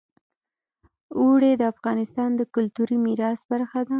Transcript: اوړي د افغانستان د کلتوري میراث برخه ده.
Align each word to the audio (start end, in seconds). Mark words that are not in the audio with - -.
اوړي 1.17 1.51
د 1.57 1.63
افغانستان 1.73 2.29
د 2.35 2.41
کلتوري 2.53 2.97
میراث 3.05 3.39
برخه 3.51 3.79
ده. 3.85 3.89